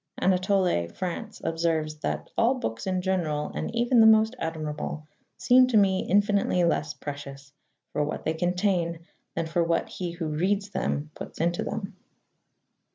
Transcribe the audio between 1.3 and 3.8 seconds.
observes that "all books in general, and